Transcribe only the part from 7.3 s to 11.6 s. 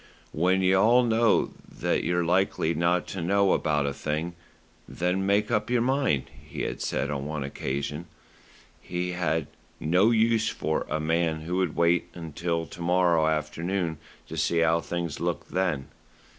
occasion. He had "no use for" a man who